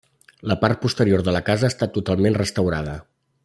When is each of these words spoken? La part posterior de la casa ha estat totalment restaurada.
La 0.51 0.55
part 0.63 0.79
posterior 0.85 1.23
de 1.27 1.35
la 1.37 1.43
casa 1.51 1.69
ha 1.69 1.75
estat 1.75 1.95
totalment 1.99 2.39
restaurada. 2.43 3.01